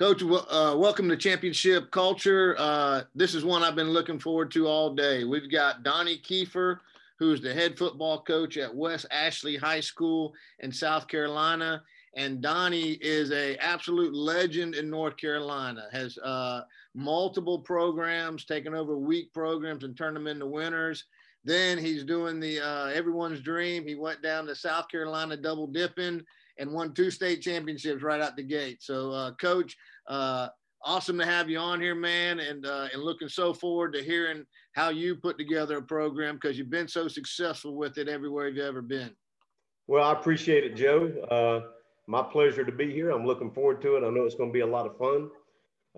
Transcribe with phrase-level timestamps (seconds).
[0.00, 2.56] Coach, uh, welcome to Championship Culture.
[2.58, 5.24] Uh, this is one I've been looking forward to all day.
[5.24, 6.78] We've got Donnie Kiefer,
[7.18, 11.82] who's the head football coach at West Ashley High School in South Carolina.
[12.16, 15.84] And Donnie is a absolute legend in North Carolina.
[15.92, 16.62] Has uh,
[16.94, 21.04] multiple programs, taken over week programs and turned them into winners.
[21.44, 23.86] Then he's doing the uh, everyone's dream.
[23.86, 26.22] He went down to South Carolina double dipping
[26.60, 28.82] and won two state championships right out the gate.
[28.82, 29.76] So, uh, Coach,
[30.06, 30.48] uh,
[30.84, 34.44] awesome to have you on here, man, and uh, and looking so forward to hearing
[34.74, 38.64] how you put together a program because you've been so successful with it everywhere you've
[38.64, 39.10] ever been.
[39.88, 41.08] Well, I appreciate it, Joe.
[41.30, 41.70] Uh,
[42.06, 43.10] my pleasure to be here.
[43.10, 44.06] I'm looking forward to it.
[44.06, 45.30] I know it's going to be a lot of fun.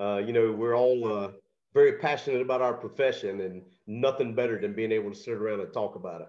[0.00, 1.30] Uh, you know, we're all uh,
[1.74, 5.72] very passionate about our profession, and nothing better than being able to sit around and
[5.72, 6.28] talk about it.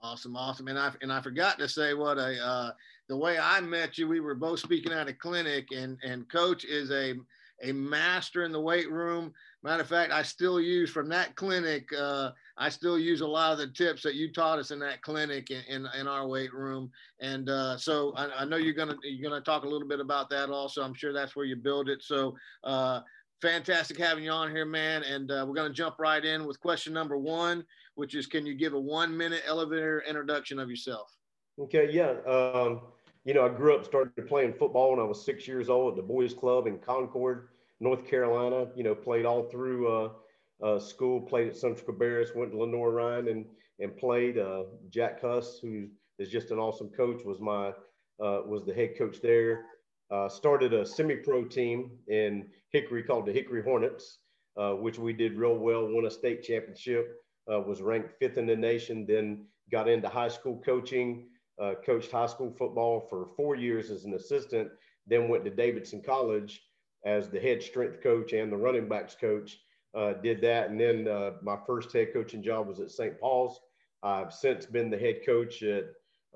[0.00, 0.68] Awesome, awesome.
[0.68, 2.70] And I and I forgot to say what a uh,
[3.08, 4.08] the way I met you.
[4.08, 7.14] We were both speaking at a clinic, and and Coach is a
[7.62, 9.32] a master in the weight room.
[9.62, 11.88] Matter of fact, I still use from that clinic.
[11.96, 15.02] Uh, I still use a lot of the tips that you taught us in that
[15.02, 16.90] clinic in in, in our weight room.
[17.20, 20.30] And uh, so I, I, know you're gonna you're gonna talk a little bit about
[20.30, 20.82] that also.
[20.82, 22.02] I'm sure that's where you build it.
[22.02, 22.34] So.
[22.62, 23.00] Uh,
[23.42, 25.02] fantastic having you on here, man.
[25.02, 27.62] And uh, we're going to jump right in with question number one
[27.94, 31.10] which is can you give a one minute elevator introduction of yourself?
[31.58, 32.14] Okay, yeah.
[32.26, 32.80] Um,
[33.24, 35.96] you know, I grew up, started playing football when I was six years old at
[35.96, 37.48] the Boys Club in Concord,
[37.80, 38.68] North Carolina.
[38.76, 40.10] You know, played all through uh,
[40.62, 43.46] uh, school, played at Central Cabarrus, went to Lenoir-Rhyne and,
[43.80, 44.38] and played.
[44.38, 45.86] Uh, Jack Huss, who
[46.18, 47.68] is just an awesome coach, was my
[48.22, 49.64] uh, was the head coach there.
[50.10, 54.18] Uh, started a semi-pro team in Hickory called the Hickory Hornets,
[54.56, 58.46] uh, which we did real well, won a state championship uh, was ranked fifth in
[58.46, 61.26] the nation, then got into high school coaching,
[61.60, 64.68] uh, coached high school football for four years as an assistant,
[65.06, 66.62] then went to Davidson College
[67.04, 69.58] as the head strength coach and the running backs coach.
[69.94, 70.70] Uh, did that.
[70.70, 73.20] And then uh, my first head coaching job was at St.
[73.20, 73.60] Paul's.
[74.02, 75.84] I've since been the head coach at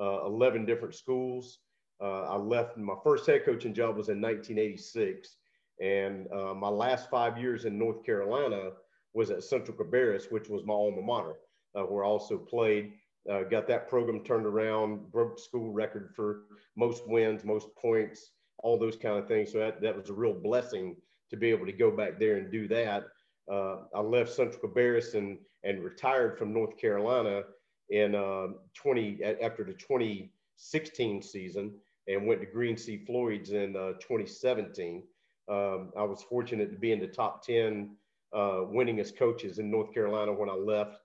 [0.00, 1.58] uh, 11 different schools.
[2.00, 5.36] Uh, I left, my first head coaching job was in 1986.
[5.80, 8.70] And my last five years in North Carolina,
[9.14, 11.36] was at Central Cabarrus, which was my alma mater,
[11.74, 12.92] uh, where I also played.
[13.30, 16.44] Uh, got that program turned around, broke school record for
[16.76, 19.52] most wins, most points, all those kind of things.
[19.52, 20.96] So that, that was a real blessing
[21.30, 23.04] to be able to go back there and do that.
[23.50, 27.42] Uh, I left Central Cabarrus and, and retired from North Carolina
[27.90, 31.74] in uh, 20 after the 2016 season
[32.06, 35.02] and went to Green Sea Floyd's in uh, 2017.
[35.48, 37.90] Um, I was fortunate to be in the top 10
[38.34, 40.98] uh, winning coaches in North Carolina when I left.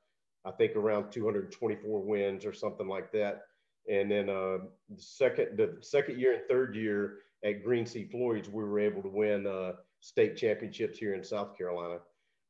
[0.46, 3.44] I think around 224 wins or something like that.
[3.90, 4.59] And then uh,
[4.90, 9.02] the second the second year and third year at Green Sea Floyd's, we were able
[9.02, 12.00] to win uh, state championships here in South Carolina.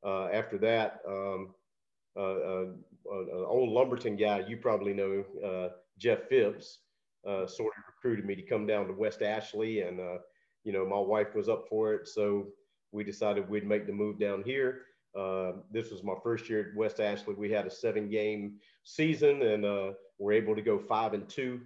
[0.05, 1.53] Uh, after that, um,
[2.17, 2.65] uh, uh,
[3.05, 5.23] an old Lumberton guy you probably know,
[5.97, 6.79] Jeff Phipps,
[7.25, 9.99] sort of recruited me to come down to West Ashley, and
[10.63, 12.47] you know my wife was up for it, so
[12.91, 14.81] we decided we'd make the move down here.
[15.15, 17.35] Uh, this was my first year at West Ashley.
[17.35, 21.61] We had a seven game season and uh, we're able to go five and two,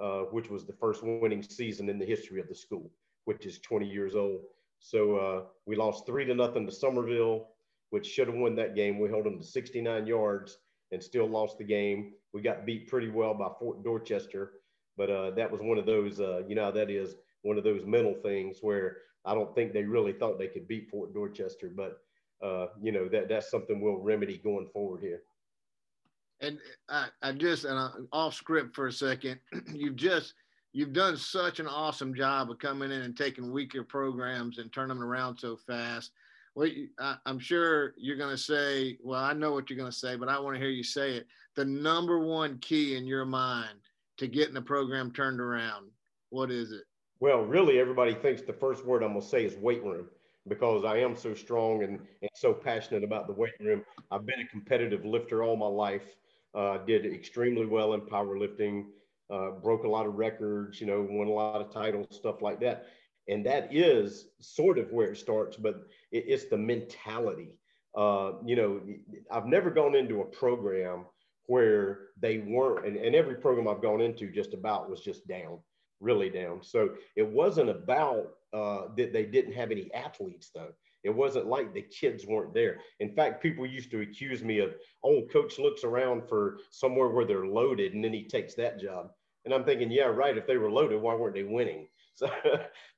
[0.00, 2.90] uh, which was the first winning season in the history of the school,
[3.24, 4.42] which is 20 years old.
[4.78, 7.48] So uh, we lost three to nothing to Summerville,
[7.90, 8.98] which should have won that game.
[8.98, 10.58] We held them to 69 yards
[10.92, 12.12] and still lost the game.
[12.32, 14.52] We got beat pretty well by Fort Dorchester,
[14.96, 17.84] but uh, that was one of those, uh, you know, that is one of those
[17.84, 22.00] mental things where I don't think they really thought they could beat Fort Dorchester, but
[22.42, 25.22] uh, you know that that's something we'll remedy going forward here.
[26.40, 26.58] And
[26.88, 29.38] I, I just and I'm off script for a second.
[29.72, 30.34] you've just
[30.72, 34.96] you've done such an awesome job of coming in and taking weaker programs and turning
[34.96, 36.10] them around so fast.
[36.54, 39.96] Well, I, I'm sure you're going to say, well, I know what you're going to
[39.96, 41.26] say, but I want to hear you say it.
[41.56, 43.78] The number one key in your mind
[44.18, 45.86] to getting the program turned around,
[46.28, 46.82] what is it?
[47.20, 50.08] Well, really, everybody thinks the first word I'm going to say is weight room
[50.48, 53.82] because I am so strong and, and so passionate about the weight room.
[54.10, 56.16] I've been a competitive lifter all my life.
[56.54, 58.84] Uh, did extremely well in powerlifting,
[59.30, 62.60] uh, broke a lot of records, you know, won a lot of titles, stuff like
[62.60, 62.86] that.
[63.28, 67.54] And that is sort of where it starts, but it, it's the mentality.
[67.96, 68.80] Uh, you know,
[69.30, 71.06] I've never gone into a program
[71.46, 75.58] where they weren't, and, and every program I've gone into just about was just down
[76.02, 76.62] really down.
[76.62, 80.72] So it wasn't about uh, that they didn't have any athletes, though.
[81.04, 82.78] It wasn't like the kids weren't there.
[83.00, 87.24] In fact, people used to accuse me of, oh, coach looks around for somewhere where
[87.24, 89.10] they're loaded and then he takes that job.
[89.44, 90.36] And I'm thinking, yeah, right.
[90.36, 91.88] If they were loaded, why weren't they winning?
[92.14, 92.28] So,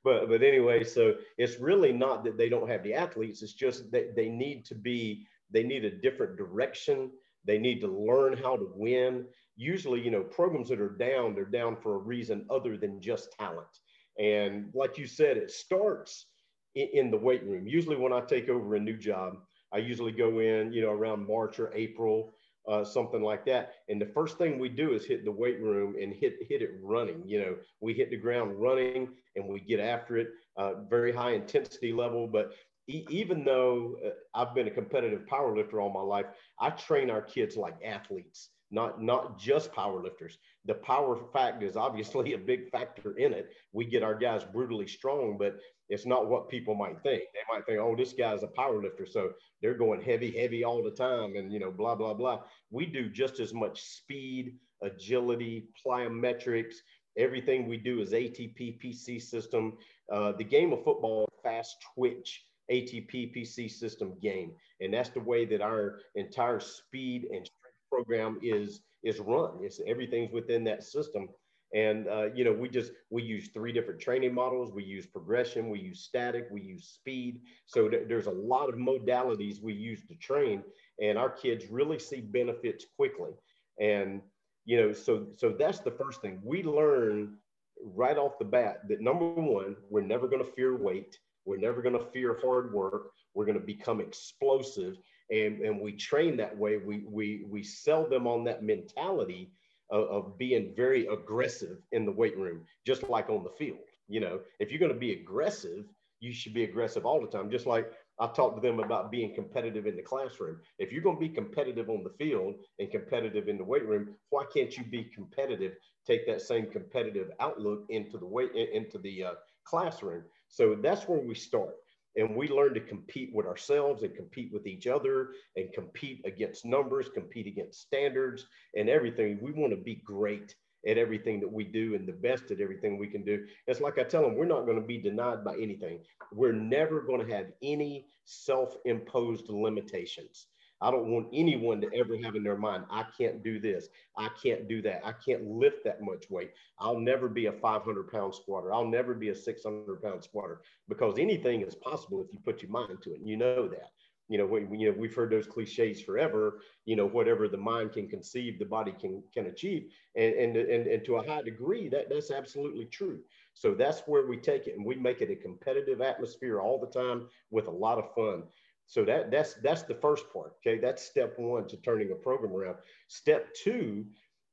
[0.03, 3.41] but but anyway, so it's really not that they don't have the athletes.
[3.41, 5.25] It's just that they need to be.
[5.51, 7.11] They need a different direction.
[7.45, 9.25] They need to learn how to win.
[9.55, 13.31] Usually, you know, programs that are down, they're down for a reason other than just
[13.33, 13.79] talent.
[14.19, 16.27] And like you said, it starts
[16.75, 17.67] in, in the weight room.
[17.67, 19.35] Usually, when I take over a new job,
[19.73, 22.33] I usually go in, you know, around March or April,
[22.67, 23.73] uh, something like that.
[23.89, 26.71] And the first thing we do is hit the weight room and hit hit it
[26.81, 27.23] running.
[27.27, 30.29] You know, we hit the ground running and we get after it.
[30.57, 32.53] Uh, very high intensity level, but
[32.87, 36.25] e- even though uh, I've been a competitive powerlifter all my life,
[36.59, 40.37] I train our kids like athletes not not just power lifters.
[40.65, 43.49] The power fact is obviously a big factor in it.
[43.73, 45.57] We get our guys brutally strong, but
[45.89, 47.23] it's not what people might think.
[47.33, 50.83] They might think, oh, this guy's a power lifter, so they're going heavy, heavy all
[50.83, 52.41] the time, and you know, blah blah blah.
[52.71, 56.75] We do just as much speed, agility, plyometrics.
[57.17, 59.77] Everything we do is ATP PC system.
[60.11, 62.45] Uh, the game of football, fast twitch.
[62.71, 64.51] ATP PC system game.
[64.81, 67.47] And that's the way that our entire speed and
[67.95, 69.51] program is is run.
[69.61, 71.29] It's everything's within that system.
[71.73, 74.71] And uh, you know, we just we use three different training models.
[74.71, 77.41] We use progression, we use static, we use speed.
[77.65, 80.63] So th- there's a lot of modalities we use to train,
[81.01, 83.31] and our kids really see benefits quickly.
[83.79, 84.21] And
[84.65, 87.37] you know, so so that's the first thing we learn
[87.83, 91.17] right off the bat that number one, we're never going to fear weight.
[91.45, 93.11] We're never going to fear hard work.
[93.33, 94.97] We're going to become explosive
[95.29, 96.77] and, and we train that way.
[96.77, 99.51] We, we, we sell them on that mentality
[99.89, 103.79] of, of being very aggressive in the weight room, just like on the field.
[104.07, 105.85] You know, if you're going to be aggressive,
[106.19, 107.49] you should be aggressive all the time.
[107.49, 110.59] Just like I talked to them about being competitive in the classroom.
[110.79, 114.15] If you're going to be competitive on the field and competitive in the weight room,
[114.29, 115.73] why can't you be competitive?
[116.07, 119.33] Take that same competitive outlook into the weight into the uh,
[119.65, 120.23] classroom.
[120.47, 121.75] So that's where we start
[122.15, 126.65] and we learn to compete with ourselves and compete with each other and compete against
[126.65, 129.39] numbers, compete against standards and everything.
[129.41, 130.55] We want to be great
[130.87, 133.45] at everything that we do and the best at everything we can do.
[133.67, 135.99] It's like I tell them, we're not going to be denied by anything.
[136.31, 140.47] We're never going to have any self imposed limitations.
[140.85, 143.87] I don't want anyone to ever have in their mind, I can't do this.
[144.15, 145.01] I can't do that.
[145.03, 146.51] I can't lift that much weight.
[146.77, 148.71] I'll never be a 500 pound squatter.
[148.71, 152.69] I'll never be a 600 pound squatter because anything is possible if you put your
[152.69, 153.19] mind to it.
[153.19, 153.89] And you know that.
[154.27, 156.61] You know, we, you know, we've heard those cliches forever.
[156.85, 160.87] You know, whatever the mind can conceive, the body can can achieve, and and and,
[160.87, 163.19] and to a high degree, that that's absolutely true.
[163.53, 166.87] So that's where we take it, and we make it a competitive atmosphere all the
[166.87, 168.45] time with a lot of fun.
[168.87, 170.53] So that that's that's the first part.
[170.65, 172.77] Okay, that's step one to turning a program around.
[173.07, 174.05] Step two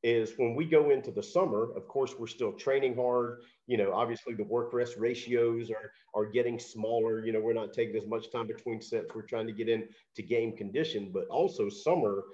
[0.03, 1.73] is when we go into the summer.
[1.77, 3.43] Of course, we're still training hard.
[3.67, 7.25] You know, obviously the work rest ratios are are getting smaller.
[7.25, 9.15] You know, we're not taking as much time between sets.
[9.15, 12.25] We're trying to get in to game condition, but also summer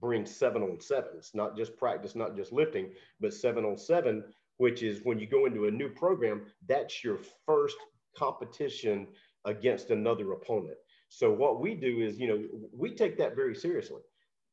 [0.00, 2.90] brings seven on sevens, not just practice, not just lifting,
[3.20, 4.22] but seven on seven,
[4.58, 7.76] which is when you go into a new program, that's your first
[8.16, 9.06] competition
[9.44, 10.76] against another opponent.
[11.08, 14.02] So what we do is, you know, we take that very seriously.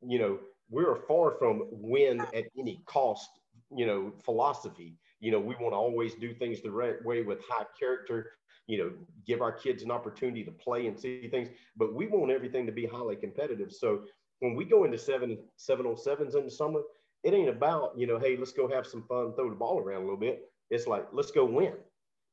[0.01, 3.29] You know, we're far from win at any cost,
[3.75, 4.97] you know, philosophy.
[5.19, 8.31] You know, we want to always do things the right way with high character,
[8.67, 8.91] you know,
[9.25, 12.71] give our kids an opportunity to play and see things, but we want everything to
[12.71, 13.71] be highly competitive.
[13.71, 14.03] So
[14.39, 16.81] when we go into seven, seven on sevens in the summer,
[17.23, 20.01] it ain't about, you know, hey, let's go have some fun, throw the ball around
[20.01, 20.51] a little bit.
[20.69, 21.73] It's like, let's go win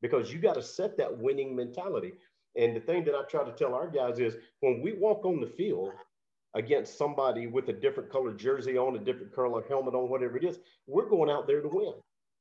[0.01, 2.13] because you got to set that winning mentality.
[2.57, 5.41] And the thing that I try to tell our guys is when we walk on
[5.41, 5.93] the field
[6.55, 10.45] against somebody with a different color jersey on, a different color helmet on, whatever it
[10.45, 11.95] is, we're going out there to win.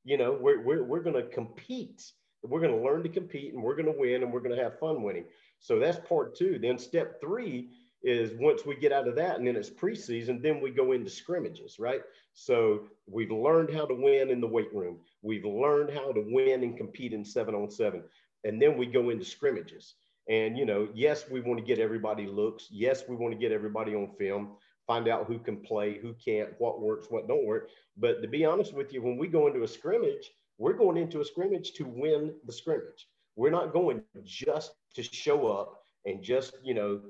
[0.03, 2.12] You know, we're, we're, we're going to compete.
[2.44, 4.63] We're going to learn to compete and we're going to win and we're going to
[4.63, 5.25] have fun winning.
[5.60, 6.60] So that's part two.
[6.60, 7.70] Then step three
[8.03, 11.10] is once we get out of that and then it's preseason, then we go into
[11.10, 12.01] scrimmages, right?
[12.34, 14.98] So we've learned how to win in the weight room.
[15.22, 18.03] We've learned how to win and compete in seven on seven.
[18.44, 19.94] And then we go into scrimmages.
[20.31, 22.69] And, you know, yes, we want to get everybody looks.
[22.71, 24.55] Yes, we want to get everybody on film,
[24.88, 27.69] find out who can play, who can't, what works, what don't work.
[27.97, 31.19] But to be honest with you, when we go into a scrimmage, we're going into
[31.19, 33.09] a scrimmage to win the scrimmage.
[33.35, 37.01] We're not going just to show up and just, you know,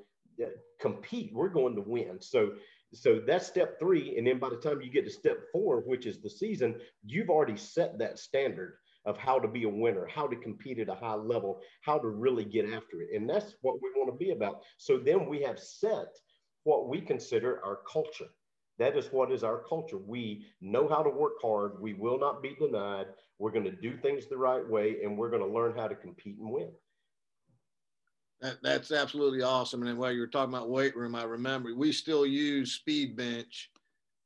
[0.41, 0.47] uh,
[0.79, 1.31] compete.
[1.31, 2.19] We're going to win.
[2.21, 2.53] So,
[2.91, 4.17] so that's step three.
[4.17, 6.75] And then by the time you get to step four, which is the season,
[7.05, 10.89] you've already set that standard of how to be a winner, how to compete at
[10.89, 13.09] a high level, how to really get after it.
[13.15, 14.61] And that's what we want to be about.
[14.77, 16.07] So then we have set
[16.63, 18.29] what we consider our culture.
[18.77, 19.97] That is what is our culture.
[19.97, 21.81] We know how to work hard.
[21.81, 23.07] We will not be denied.
[23.39, 25.95] We're going to do things the right way, and we're going to learn how to
[25.95, 26.69] compete and win.
[28.41, 29.83] That, that's absolutely awesome.
[29.83, 33.69] And while you were talking about weight room, I remember we still use speed bench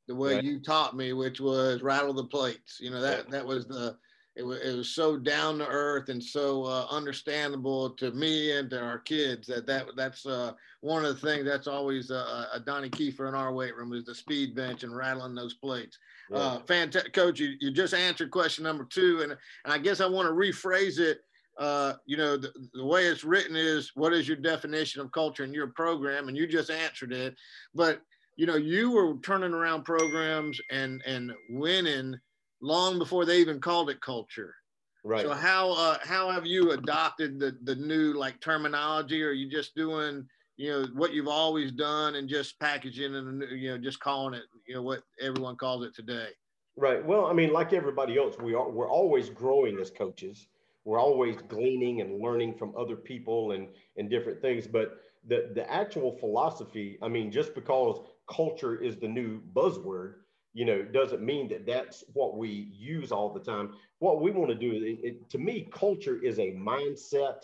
[0.07, 0.43] the way right.
[0.43, 2.77] you taught me, which was rattle the plates.
[2.79, 3.97] You know that that was the
[4.35, 8.69] it was, it was so down to earth and so uh, understandable to me and
[8.69, 10.51] to our kids that, that that's uh,
[10.81, 14.05] one of the things that's always uh, a Donnie Kiefer in our weight room is
[14.05, 15.97] the speed bench and rattling those plates.
[16.29, 16.37] Yeah.
[16.37, 17.39] Uh, fantastic, coach.
[17.39, 20.99] You, you just answered question number two, and and I guess I want to rephrase
[20.99, 21.21] it.
[21.57, 25.45] Uh, you know, the, the way it's written is, what is your definition of culture
[25.45, 26.27] in your program?
[26.27, 27.35] And you just answered it,
[27.73, 28.01] but
[28.35, 32.19] you know, you were turning around programs and and winning
[32.61, 34.55] long before they even called it culture.
[35.03, 35.21] Right.
[35.21, 39.23] So how uh, how have you adopted the the new like terminology?
[39.23, 43.43] Or are you just doing you know what you've always done and just packaging and
[43.51, 46.29] you know just calling it you know what everyone calls it today?
[46.75, 47.05] Right.
[47.05, 50.47] Well, I mean, like everybody else, we are we're always growing as coaches.
[50.83, 54.67] We're always gleaning and learning from other people and and different things.
[54.67, 54.97] But
[55.27, 60.15] the the actual philosophy, I mean, just because culture is the new buzzword
[60.55, 63.73] you know, doesn't mean that that's what we use all the time.
[63.99, 67.41] What we want to do, it, it, to me, culture is a mindset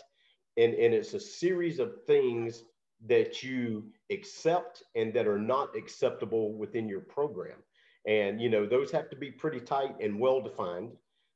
[0.56, 2.64] and, and it's a series of things
[3.06, 7.58] that you accept and that are not acceptable within your program.
[8.06, 10.92] And, you know, those have to be pretty tight and well defined.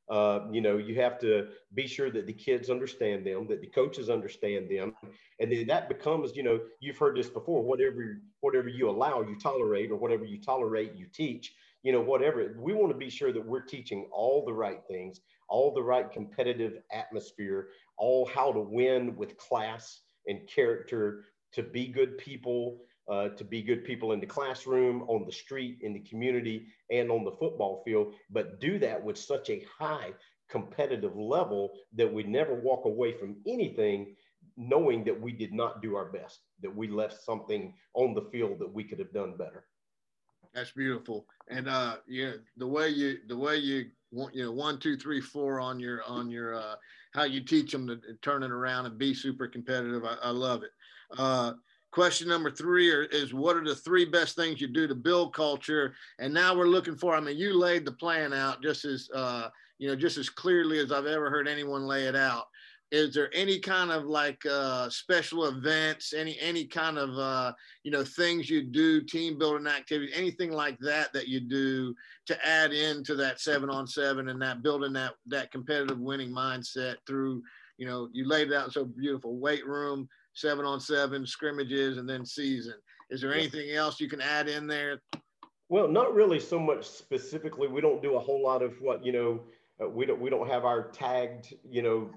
[0.09, 3.67] Uh, you know, you have to be sure that the kids understand them, that the
[3.67, 4.93] coaches understand them,
[5.39, 7.61] and then that becomes, you know, you've heard this before.
[7.61, 11.53] Whatever whatever you allow, you tolerate, or whatever you tolerate, you teach
[11.87, 12.53] you know, whatever.
[12.59, 16.11] We want to be sure that we're teaching all the right things, all the right
[16.11, 22.79] competitive atmosphere, all how to win with class and character, to be good people,
[23.09, 27.09] uh, to be good people in the classroom, on the street, in the community, and
[27.09, 30.11] on the football field, but do that with such a high
[30.49, 34.13] competitive level that we never walk away from anything
[34.57, 38.59] knowing that we did not do our best, that we left something on the field
[38.59, 39.63] that we could have done better.
[40.57, 41.27] That's beautiful.
[41.51, 45.21] And uh, yeah, the way you the way you want you know one two three
[45.21, 46.73] four on your on your uh,
[47.13, 50.03] how you teach them to turn it around and be super competitive.
[50.03, 50.71] I, I love it.
[51.15, 51.53] Uh,
[51.91, 55.93] question number three is what are the three best things you do to build culture?
[56.17, 57.15] And now we're looking for.
[57.15, 60.79] I mean, you laid the plan out just as uh, you know just as clearly
[60.79, 62.45] as I've ever heard anyone lay it out
[62.91, 67.51] is there any kind of like uh, special events any any kind of uh,
[67.83, 71.93] you know things you do team building activities anything like that that you do
[72.25, 76.95] to add into that seven on seven and that building that that competitive winning mindset
[77.05, 77.41] through
[77.77, 82.07] you know you laid it out so beautiful weight room seven on seven scrimmages and
[82.07, 82.75] then season.
[83.09, 85.01] Is there anything else you can add in there?
[85.69, 87.67] Well not really so much specifically.
[87.67, 89.41] We don't do a whole lot of what you know
[89.81, 92.09] uh, we don't we don't have our tagged you know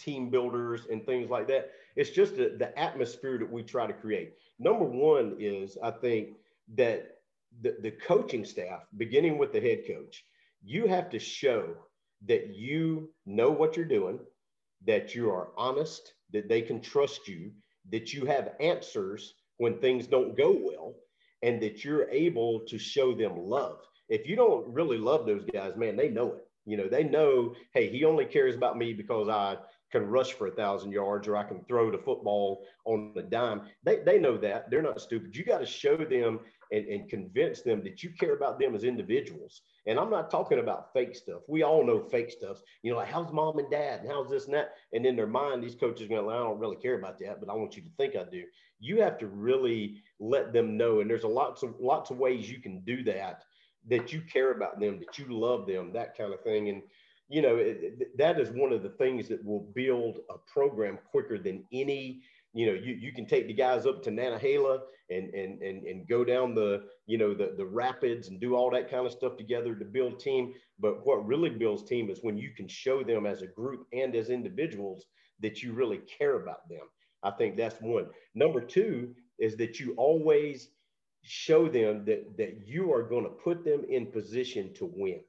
[0.00, 1.70] team builders and things like that.
[1.96, 4.34] It's just the, the atmosphere that we try to create.
[4.58, 6.36] Number one is I think
[6.76, 7.18] that
[7.62, 10.24] the, the coaching staff, beginning with the head coach,
[10.62, 11.74] you have to show
[12.26, 14.18] that you know what you're doing,
[14.86, 17.50] that you are honest, that they can trust you,
[17.90, 20.94] that you have answers when things don't go well,
[21.42, 23.78] and that you're able to show them love.
[24.08, 26.46] If you don't really love those guys, man, they know it.
[26.66, 29.56] You know, they know, hey, he only cares about me because I
[29.90, 33.62] can rush for a thousand yards or I can throw the football on the dime.
[33.84, 34.70] They, they know that.
[34.70, 35.36] They're not stupid.
[35.36, 36.40] You got to show them
[36.72, 39.62] and, and convince them that you care about them as individuals.
[39.86, 41.42] And I'm not talking about fake stuff.
[41.48, 42.58] We all know fake stuff.
[42.82, 44.74] You know, like how's mom and dad and how's this and that?
[44.92, 47.40] And in their mind, these coaches are going to, I don't really care about that,
[47.40, 48.44] but I want you to think I do.
[48.78, 51.00] You have to really let them know.
[51.00, 53.42] And there's a lots of lots of ways you can do that,
[53.88, 56.68] that you care about them, that you love them, that kind of thing.
[56.68, 56.82] And
[57.30, 61.38] you know, it, that is one of the things that will build a program quicker
[61.38, 62.22] than any.
[62.52, 66.08] You know, you, you can take the guys up to Nantahala and, and, and, and
[66.08, 69.36] go down the, you know, the, the rapids and do all that kind of stuff
[69.36, 70.54] together to build team.
[70.80, 74.16] But what really builds team is when you can show them as a group and
[74.16, 75.06] as individuals
[75.38, 76.82] that you really care about them.
[77.22, 78.06] I think that's one.
[78.34, 80.70] Number two is that you always
[81.22, 85.20] show them that, that you are going to put them in position to win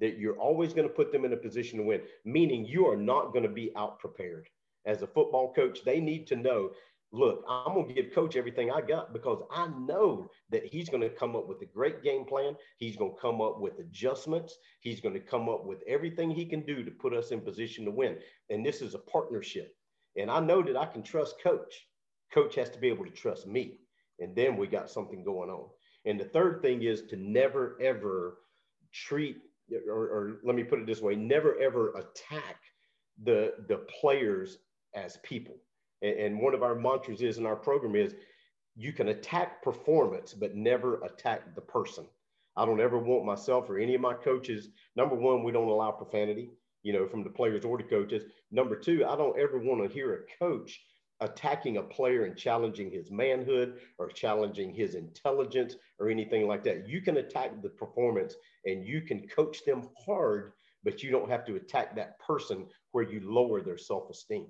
[0.00, 2.96] that you're always going to put them in a position to win, meaning you are
[2.96, 4.48] not going to be out prepared.
[4.86, 6.70] As a football coach, they need to know
[7.12, 11.02] look, I'm going to give coach everything I got because I know that he's going
[11.02, 12.54] to come up with a great game plan.
[12.76, 14.56] He's going to come up with adjustments.
[14.80, 17.84] He's going to come up with everything he can do to put us in position
[17.86, 18.16] to win.
[18.50, 19.74] And this is a partnership.
[20.16, 21.86] And I know that I can trust coach.
[22.32, 23.78] Coach has to be able to trust me.
[24.18, 25.68] And then we got something going on.
[26.04, 28.38] And the third thing is to never ever
[28.92, 29.38] treat,
[29.88, 32.56] or, or let me put it this way, never ever attack
[33.24, 34.58] the the players
[34.94, 35.56] as people.
[36.02, 38.14] And, and one of our mantras is in our program is
[38.76, 42.06] you can attack performance, but never attack the person.
[42.56, 44.68] I don't ever want myself or any of my coaches.
[44.96, 46.50] Number one, we don't allow profanity,
[46.82, 48.24] you know, from the players or the coaches.
[48.50, 50.80] Number two, I don't ever want to hear a coach
[51.20, 56.88] attacking a player and challenging his manhood or challenging his intelligence or anything like that.
[56.88, 58.34] You can attack the performance
[58.64, 60.52] and you can coach them hard,
[60.84, 64.46] but you don't have to attack that person where you lower their self esteem.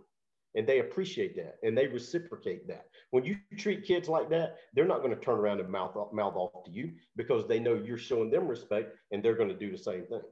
[0.54, 2.86] And they appreciate that and they reciprocate that.
[3.10, 6.34] When you treat kids like that, they're not going to turn around and mouth, mouth
[6.36, 9.70] off to you because they know you're showing them respect and they're going to do
[9.70, 10.22] the same thing.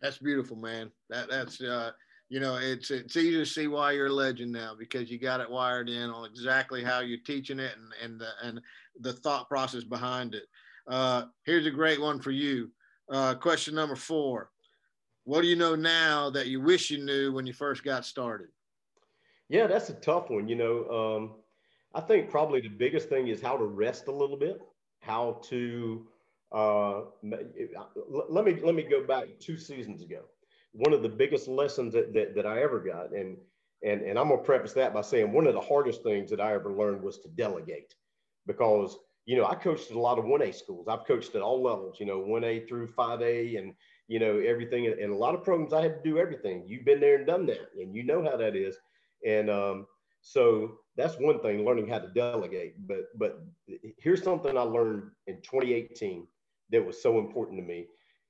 [0.00, 0.90] That's beautiful, man.
[1.08, 1.92] That that's uh,
[2.28, 5.40] you know, it's it's easy to see why you're a legend now because you got
[5.40, 8.60] it wired in on exactly how you're teaching it and and the, and
[9.00, 10.44] the thought process behind it.
[10.88, 12.70] Uh, here's a great one for you.
[13.10, 14.50] Uh, question number four:
[15.24, 18.48] What do you know now that you wish you knew when you first got started?
[19.48, 20.48] Yeah, that's a tough one.
[20.48, 21.34] You know, um,
[21.94, 24.60] I think probably the biggest thing is how to rest a little bit,
[24.98, 26.08] how to
[26.50, 30.22] uh, let me let me go back two seasons ago
[30.76, 33.12] one of the biggest lessons that, that, that I ever got.
[33.12, 33.36] And,
[33.82, 36.40] and, and I'm going to preface that by saying one of the hardest things that
[36.40, 37.94] I ever learned was to delegate
[38.46, 40.86] because, you know, I coached at a lot of 1A schools.
[40.88, 43.74] I've coached at all levels, you know, 1A through 5A and,
[44.08, 44.86] you know, everything.
[44.86, 46.64] And a lot of programs, I had to do everything.
[46.66, 48.76] You've been there and done that, and you know how that is.
[49.26, 49.86] And um,
[50.20, 52.74] so that's one thing, learning how to delegate.
[52.86, 53.42] But, but
[53.98, 56.26] here's something I learned in 2018
[56.70, 57.86] that was so important to me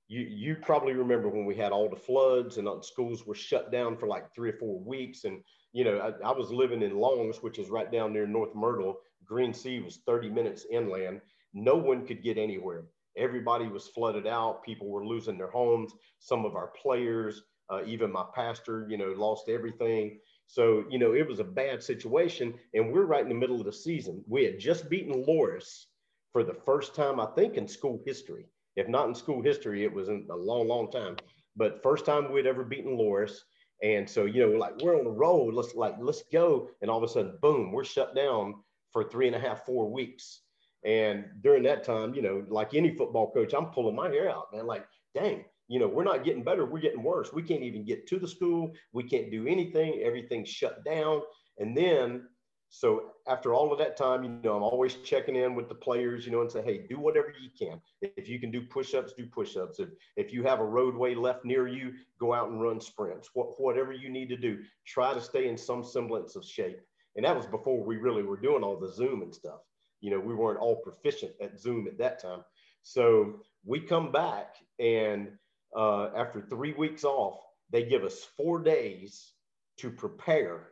[0.09, 3.97] you you probably remember when we had all the floods and schools were shut down
[3.97, 5.25] for like three or four weeks.
[5.25, 8.55] And you know I, I, was living in longs which is right down near north
[8.55, 8.99] myrtle.
[9.25, 11.21] Green sea was 30 minutes inland.
[11.53, 12.85] No one could get anywhere.
[13.17, 14.63] Everybody was flooded out.
[14.63, 15.93] People were losing their homes.
[16.19, 20.19] Some of our players uh, even my pastor you know lost everything.
[20.47, 22.55] So you know it was a bad situation.
[22.75, 24.23] And we're right in the middle of the season.
[24.29, 25.89] We had just beaten loris
[26.33, 28.45] for the first time i think in school history
[28.77, 31.17] if not in school history, it was in a long, long time.
[31.57, 33.45] But first time we'd ever beaten Loris.
[33.83, 36.69] And so, you know, like we're on the road, let's like, let's go.
[36.81, 38.55] And all of a sudden, boom, we're shut down
[38.93, 40.43] for three and a half, four weeks.
[40.85, 44.47] And during that time, you know, like any football coach, I'm pulling my hair out,
[44.53, 44.67] man.
[44.67, 46.65] Like, dang, you know, we're not getting better.
[46.65, 47.33] We're getting worse.
[47.33, 48.73] We can't even get to the school.
[48.93, 50.01] We can't do anything.
[50.03, 51.23] Everything's shut down.
[51.59, 52.29] And then
[52.69, 56.27] so after all of that time, you know, I'm always checking in with the players,
[56.27, 57.81] you know, and say, hey, do whatever you can.
[58.03, 59.79] If you can do push-ups, do push-ups.
[59.79, 63.31] If if you have a roadway left near you, go out and run sprints.
[63.35, 66.81] What, whatever you need to do, try to stay in some semblance of shape.
[67.15, 69.61] And that was before we really were doing all the Zoom and stuff.
[70.01, 72.45] You know, we weren't all proficient at Zoom at that time.
[72.83, 75.31] So we come back, and
[75.75, 77.39] uh, after three weeks off,
[77.71, 79.33] they give us four days
[79.79, 80.69] to prepare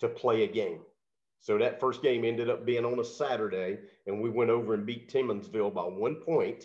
[0.00, 0.80] to play a game.
[1.46, 3.78] So that first game ended up being on a Saturday,
[4.08, 6.64] and we went over and beat Timmonsville by one point,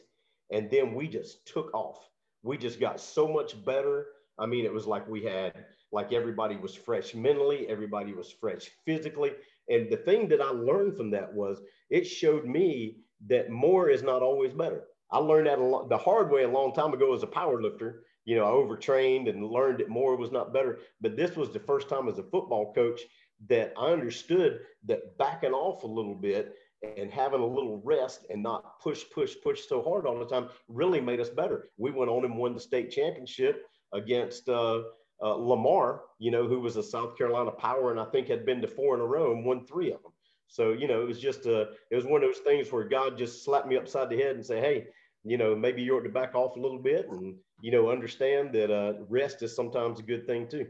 [0.50, 2.00] and then we just took off.
[2.42, 4.08] We just got so much better.
[4.40, 8.72] I mean, it was like we had like everybody was fresh mentally, everybody was fresh
[8.84, 9.34] physically.
[9.70, 14.02] And the thing that I learned from that was it showed me that more is
[14.02, 14.86] not always better.
[15.12, 18.06] I learned that lo- the hard way a long time ago as a power lifter.
[18.26, 20.80] You know, I overtrained and learned that more was not better.
[21.02, 23.02] But this was the first time as a football coach
[23.50, 26.56] that I understood that backing off a little bit
[26.98, 30.50] and having a little rest and not push, push, push so hard all the time
[30.68, 31.70] really made us better.
[31.78, 34.82] We went on and won the state championship against uh,
[35.22, 38.62] uh, Lamar, you know, who was a South Carolina power and I think had been
[38.62, 40.12] to four in a row and won three of them.
[40.48, 43.18] So, you know, it was just a, it was one of those things where God
[43.18, 44.88] just slapped me upside the head and say, hey,
[45.24, 48.52] you know, maybe you ought to back off a little bit and, you know, understand
[48.54, 50.66] that uh, rest is sometimes a good thing too.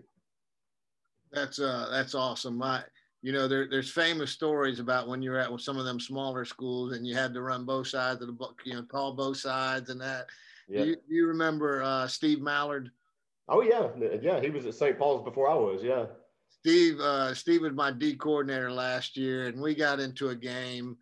[1.31, 2.61] That's uh that's awesome.
[2.61, 2.83] I
[3.21, 6.45] you know there, there's famous stories about when you're at with some of them smaller
[6.45, 9.37] schools and you had to run both sides of the book, you know, call both
[9.37, 10.27] sides and that.
[10.67, 10.83] Yeah.
[10.83, 12.91] You, you remember uh, Steve Mallard?
[13.49, 13.89] Oh yeah,
[14.21, 14.39] yeah.
[14.39, 14.97] He was at St.
[14.97, 15.83] Paul's before I was.
[15.83, 16.05] Yeah.
[16.61, 20.95] Steve, uh, Steve was my D coordinator last year, and we got into a game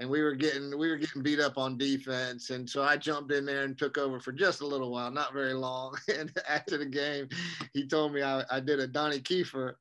[0.00, 2.50] and we were getting we were getting beat up on defense.
[2.50, 5.32] And so i jumped in there and took over for just a little while not
[5.32, 5.96] very long.
[6.18, 7.28] And after the game
[7.72, 9.74] he told me i, I did a donnie kiefer.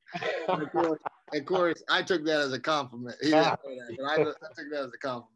[0.47, 0.99] And of, course,
[1.33, 3.15] of course i took that as a compliment.
[3.21, 5.29] He didn't say that but I, I took that as a compliment.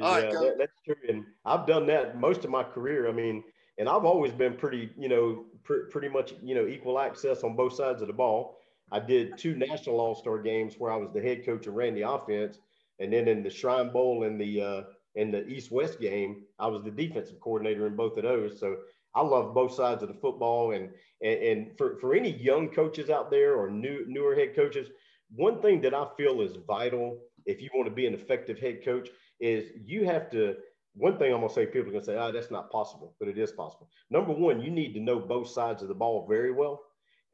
[0.00, 0.94] All yeah, right, that, that's true.
[1.08, 3.08] And i've done that most of my career.
[3.08, 3.42] I mean
[3.78, 7.56] and i've always been pretty you know pr- pretty much you know equal access on
[7.56, 8.56] both sides of the ball.
[8.92, 12.08] I did two national all-star games where i was the head coach of ran the
[12.08, 12.58] offense
[13.00, 14.82] and then in the Shrine Bowl and the uh,
[15.16, 18.60] And the East West game, I was the defensive coordinator in both of those.
[18.60, 18.76] So
[19.14, 20.72] I love both sides of the football.
[20.72, 24.88] And and, and for, for any young coaches out there or new newer head coaches,
[25.34, 28.84] one thing that I feel is vital if you want to be an effective head
[28.84, 29.08] coach
[29.40, 30.56] is you have to
[30.94, 33.28] one thing I'm gonna say, people are gonna say, "Ah, oh, that's not possible," but
[33.28, 33.88] it is possible.
[34.10, 36.82] Number one, you need to know both sides of the ball very well,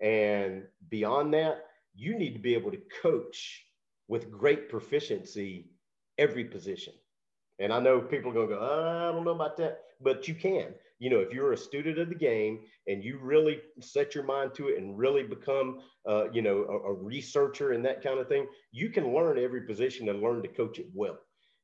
[0.01, 3.66] and beyond that, you need to be able to coach
[4.09, 5.71] with great proficiency
[6.19, 6.95] every position.
[7.59, 10.35] And I know people are gonna go, oh, "I don't know about that," but you
[10.35, 10.75] can.
[10.99, 14.55] You know, if you're a student of the game and you really set your mind
[14.55, 18.29] to it and really become, uh, you know, a, a researcher and that kind of
[18.29, 21.19] thing, you can learn every position and learn to coach it well.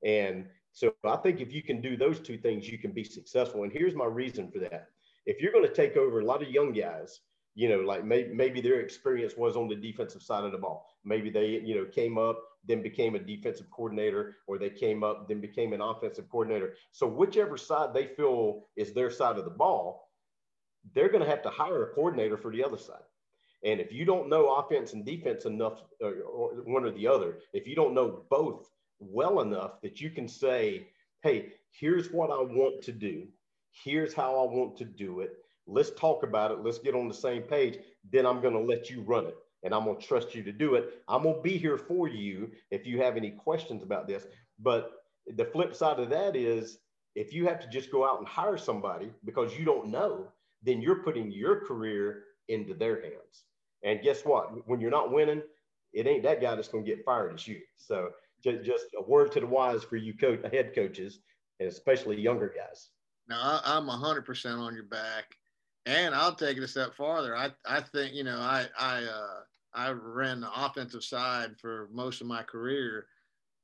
[0.04, 3.62] And so I think if you can do those two things, you can be successful.
[3.62, 4.88] And here's my reason for that.
[5.24, 7.20] If you're going to take over a lot of young guys,
[7.54, 10.86] you know, like maybe, maybe their experience was on the defensive side of the ball.
[11.04, 15.28] Maybe they, you know, came up, then became a defensive coordinator, or they came up,
[15.28, 16.74] then became an offensive coordinator.
[16.92, 20.08] So whichever side they feel is their side of the ball,
[20.94, 23.02] they're going to have to hire a coordinator for the other side.
[23.64, 27.38] And if you don't know offense and defense enough, or, or one or the other,
[27.52, 30.88] if you don't know both well enough that you can say,
[31.22, 33.28] hey, here's what I want to do.
[33.70, 35.41] Here's how I want to do it.
[35.66, 36.58] Let's talk about it.
[36.62, 37.78] Let's get on the same page.
[38.10, 40.52] Then I'm going to let you run it and I'm going to trust you to
[40.52, 41.02] do it.
[41.08, 44.26] I'm going to be here for you if you have any questions about this.
[44.58, 44.90] But
[45.26, 46.78] the flip side of that is
[47.14, 50.28] if you have to just go out and hire somebody because you don't know,
[50.62, 53.44] then you're putting your career into their hands.
[53.84, 54.66] And guess what?
[54.68, 55.42] When you're not winning,
[55.92, 57.60] it ain't that guy that's going to get fired, it's you.
[57.76, 58.10] So
[58.42, 61.20] just, just a word to the wise for you head coaches,
[61.60, 62.88] and especially younger guys.
[63.28, 65.36] Now I, am hundred percent on your back,
[65.86, 67.36] and I'll take it a step farther.
[67.36, 69.40] I, I think you know I I uh,
[69.74, 73.06] I ran the offensive side for most of my career,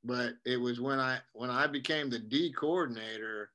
[0.03, 3.51] but it was when I when I became the D coordinator,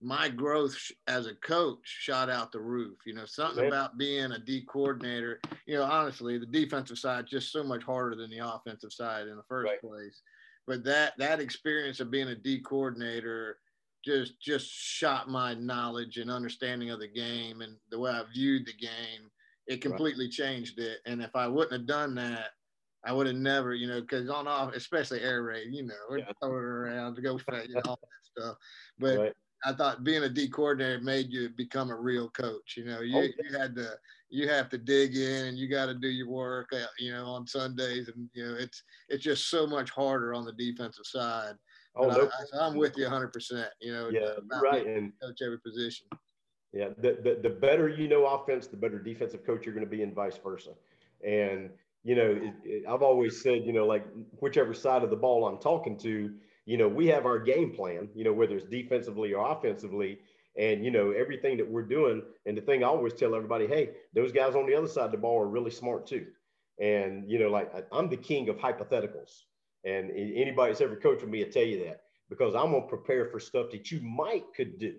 [0.00, 2.98] my growth as a coach shot out the roof.
[3.06, 5.40] You know, something about being a D coordinator.
[5.66, 9.36] You know, honestly, the defensive side just so much harder than the offensive side in
[9.36, 9.80] the first right.
[9.80, 10.22] place
[10.66, 13.58] but that that experience of being a D coordinator
[14.04, 18.66] just just shot my knowledge and understanding of the game and the way I viewed
[18.66, 19.30] the game.
[19.68, 20.32] It completely right.
[20.32, 20.98] changed it.
[21.06, 22.50] And if I wouldn't have done that,
[23.04, 26.18] I would have never, you know, because on off, especially air raid, you know, we're
[26.18, 26.32] yeah.
[26.40, 28.56] throwing around to go fast, you know, all that stuff.
[28.98, 29.32] But right.
[29.64, 32.74] I thought being a D coordinator made you become a real coach.
[32.76, 33.32] You know, you, okay.
[33.38, 33.90] you had to
[34.30, 37.26] you have to dig in and you got to do your work, uh, you know,
[37.26, 41.54] on Sundays, and you know it's it's just so much harder on the defensive side.
[41.94, 42.28] Oh, no.
[42.58, 43.32] I, am with you 100.
[43.32, 46.06] percent You know, yeah, right, and coach every position.
[46.72, 49.90] Yeah, the, the the better you know offense, the better defensive coach you're going to
[49.90, 50.70] be, and vice versa.
[51.26, 51.70] And
[52.02, 54.06] you know, it, it, I've always said, you know, like
[54.40, 56.32] whichever side of the ball I'm talking to,
[56.64, 60.18] you know, we have our game plan, you know, whether it's defensively or offensively,
[60.56, 62.22] and you know everything that we're doing.
[62.46, 65.12] And the thing I always tell everybody, hey, those guys on the other side of
[65.12, 66.26] the ball are really smart too.
[66.80, 69.42] And you know, like I'm the king of hypotheticals,
[69.84, 73.40] and anybody that's ever coached me will tell you that because I'm gonna prepare for
[73.40, 74.94] stuff that you might could do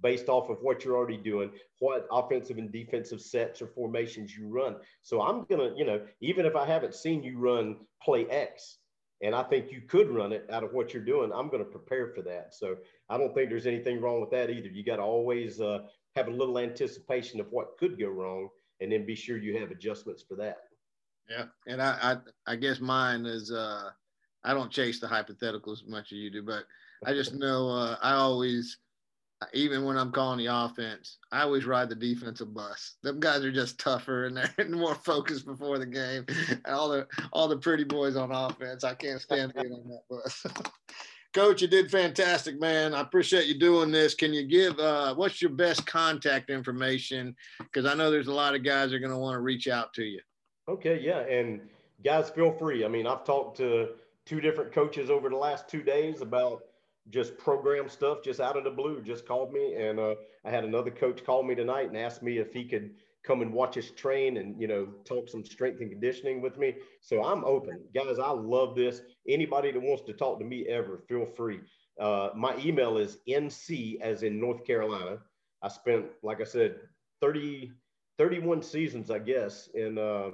[0.00, 4.46] based off of what you're already doing, what offensive and defensive sets or formations you
[4.46, 4.76] run.
[5.02, 8.78] So I'm gonna, you know, even if I haven't seen you run play X,
[9.22, 11.32] and I think you could run it out of what you're doing.
[11.32, 12.54] I'm going to prepare for that.
[12.54, 12.76] So
[13.08, 14.68] I don't think there's anything wrong with that either.
[14.68, 15.80] You got to always uh,
[16.14, 18.48] have a little anticipation of what could go wrong,
[18.80, 20.58] and then be sure you have adjustments for that.
[21.28, 23.90] Yeah, and I I, I guess mine is uh,
[24.48, 26.64] I don't chase the hypothetical as much as you do, but
[27.04, 28.78] I just know uh, I always
[29.52, 32.96] even when I'm calling the offense, I always ride the defensive bus.
[33.02, 36.24] Them guys are just tougher and they're more focused before the game.
[36.48, 40.02] And all the all the pretty boys on offense, I can't stand being on that
[40.10, 40.46] bus.
[41.34, 42.94] Coach, you did fantastic, man.
[42.94, 44.14] I appreciate you doing this.
[44.14, 47.36] Can you give uh, what's your best contact information?
[47.58, 49.68] Because I know there's a lot of guys that are going to want to reach
[49.68, 50.20] out to you.
[50.68, 51.60] Okay, yeah, and
[52.02, 52.84] guys, feel free.
[52.84, 53.90] I mean, I've talked to
[54.28, 56.60] two different coaches over the last two days about
[57.08, 59.74] just program stuff just out of the blue just called me.
[59.74, 60.14] And uh,
[60.44, 62.90] i had another coach call me tonight and asked me if he could
[63.24, 66.74] come and watch us train and you know talk some strength and conditioning with me.
[67.00, 67.80] So i'm open.
[67.94, 69.00] Guys i love this.
[69.26, 71.60] Anybody that wants to talk to me ever feel free.
[71.98, 75.18] Uh, my email is nc as in north carolina.
[75.62, 76.76] I spent like i said
[77.22, 77.72] 30
[78.18, 80.30] 31 seasons i guess in uh,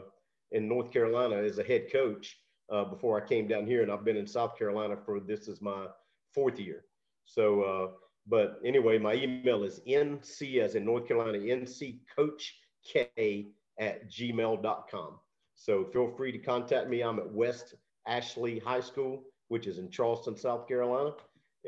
[0.51, 2.37] in north carolina as a head coach
[2.75, 5.61] uh, before i came down here and i've been in south carolina for this is
[5.61, 5.87] my
[6.35, 6.85] fourth year.
[7.25, 7.89] So, uh,
[8.27, 15.19] but anyway, my email is nc as in North Carolina, nc coach k at gmail.com.
[15.57, 17.03] So feel free to contact me.
[17.03, 17.75] I'm at West
[18.07, 21.13] Ashley High School, which is in Charleston, South Carolina.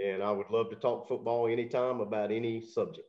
[0.03, 3.09] And I would love to talk football anytime about any subject.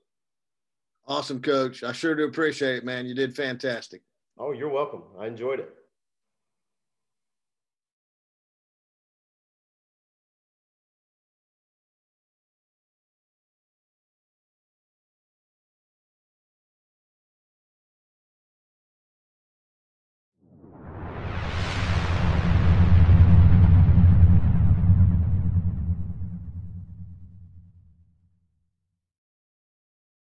[1.06, 1.84] Awesome, coach.
[1.84, 3.06] I sure do appreciate it, man.
[3.06, 4.02] You did fantastic.
[4.38, 5.04] Oh, you're welcome.
[5.18, 5.74] I enjoyed it.